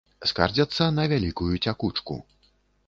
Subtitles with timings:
[0.31, 2.21] Скардзяцца на вялікую цякучку.